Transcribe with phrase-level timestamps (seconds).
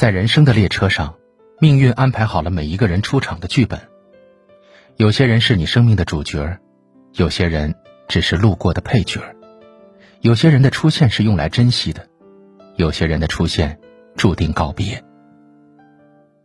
[0.00, 1.14] 在人生的列车上，
[1.58, 3.78] 命运安排好了每一个人出场的剧本。
[4.96, 6.58] 有些人是你生命的主角，
[7.12, 7.74] 有些人
[8.08, 9.20] 只是路过的配角。
[10.22, 12.08] 有些人的出现是用来珍惜的，
[12.76, 13.78] 有些人的出现
[14.16, 15.04] 注定告别。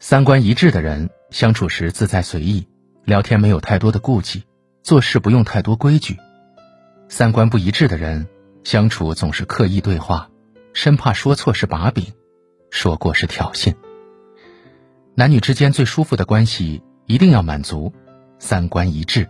[0.00, 2.66] 三观一致的人相处时自在随意，
[3.04, 4.42] 聊天没有太多的顾忌，
[4.82, 6.18] 做事不用太多规矩。
[7.08, 8.26] 三观不一致的人
[8.64, 10.28] 相处总是刻意对话，
[10.72, 12.04] 生怕说错是把柄，
[12.74, 13.72] 说过是挑衅。
[15.14, 17.92] 男女之间最舒服的关系一定要满足
[18.40, 19.28] 三观一致。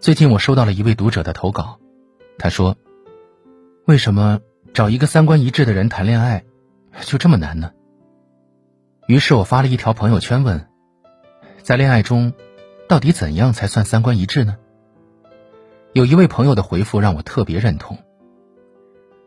[0.00, 1.78] 最近我收到了一位读者的投稿，
[2.38, 2.78] 他说
[3.84, 4.40] ：“为什么
[4.72, 6.44] 找一个三观一致的人谈恋爱
[7.02, 7.72] 就这么难呢？”
[9.06, 10.66] 于是我发了一条朋友圈问
[11.62, 12.32] ：“在恋爱中，
[12.88, 14.56] 到底怎样才算三观一致呢？”
[15.92, 17.98] 有一位朋友的回复让我特别认同。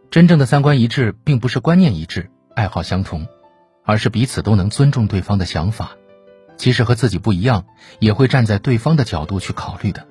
[0.09, 3.27] 真正的三观一致，并不是观念一致、爱好相同，
[3.83, 5.91] 而是彼此都能尊重对方的想法，
[6.55, 7.65] 即使和自己不一样，
[7.99, 10.07] 也会站在对方的角度去考虑的。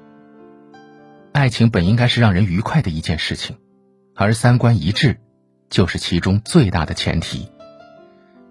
[1.33, 3.57] 爱情本应该是让人愉快的一件事情，
[4.15, 5.19] 而三观一致，
[5.71, 7.51] 就是其中最大的前提。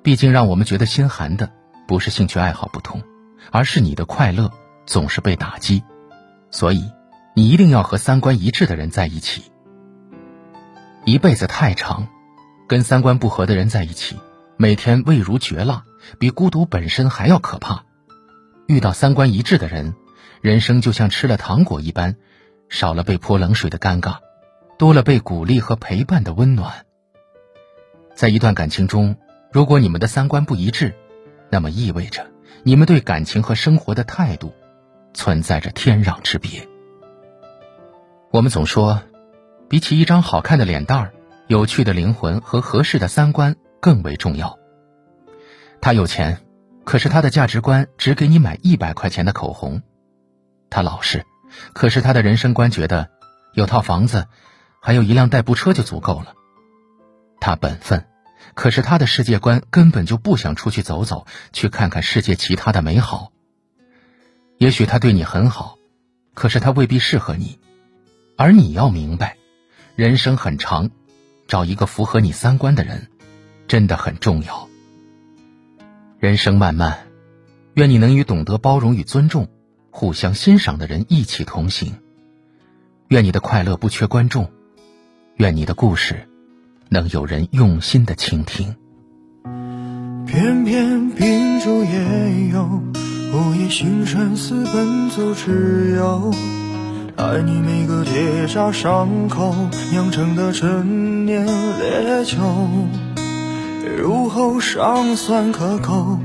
[0.03, 1.51] 毕竟，让我们觉得心寒的，
[1.87, 3.01] 不是兴趣爱好不同，
[3.51, 4.51] 而是你的快乐
[4.85, 5.83] 总是被打击，
[6.51, 6.83] 所以。
[7.37, 9.51] 你一定要和三观一致的人在一起。
[11.05, 12.07] 一辈子太长，
[12.67, 14.17] 跟三观不合的人在一起，
[14.57, 15.83] 每天味如绝蜡，
[16.17, 17.83] 比孤独本身还要可怕。
[18.65, 19.93] 遇到三观一致的人，
[20.41, 22.15] 人生就像吃了糖果一般，
[22.69, 24.17] 少了被泼冷水的尴尬，
[24.79, 26.87] 多了被鼓励和陪伴的温暖。
[28.15, 29.15] 在一段感情中，
[29.51, 30.95] 如果你们的三观不一致，
[31.51, 32.25] 那么意味着
[32.63, 34.51] 你们对感情和生活的态度
[35.13, 36.67] 存在着天壤之别。
[38.31, 39.03] 我们总说，
[39.67, 41.13] 比起一张好看的脸蛋儿，
[41.47, 44.57] 有趣的灵魂和合适的三观更为重要。
[45.81, 46.39] 他有钱，
[46.83, 49.81] 可是他的价值观只给你买一百块钱的口红；
[50.69, 51.25] 他老实，
[51.73, 53.09] 可是他的人生观觉得
[53.53, 54.27] 有套房子，
[54.81, 56.33] 还有一辆代步车就足够了；
[57.39, 58.05] 他本分，
[58.53, 63.31] 可是他的世界观根本就不想出去走走，去看看世界其他的美好。
[64.57, 65.77] 也许他对你很好，
[66.33, 67.59] 可是他未必适合你。
[68.37, 69.37] 而你要明白，
[69.95, 70.89] 人生很长，
[71.47, 73.07] 找一个符合你三观的人，
[73.65, 74.67] 真的很重要。
[76.19, 77.07] 人生漫漫，
[77.75, 79.47] 愿你能与懂得包容与尊重、
[79.91, 81.93] 互相欣赏的人一起同行。
[83.07, 84.51] 愿你的快乐不缺观众，
[85.37, 86.27] 愿你的故事
[86.89, 88.75] 能有人用心的倾听。
[90.27, 92.83] 偏偏秉烛夜游，
[93.31, 96.33] 午夜星辰似奔走之友。
[97.17, 99.55] 爱你每个结痂伤口
[99.89, 102.37] 酿成的陈年烈酒，
[103.97, 106.19] 入喉尚算可口，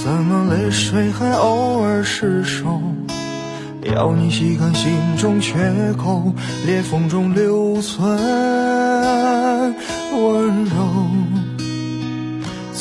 [0.00, 2.80] 怎么泪水还偶尔失手？
[3.82, 5.58] 要你细看心中缺
[5.98, 6.32] 口，
[6.64, 8.08] 裂缝中留存
[10.12, 11.13] 温柔。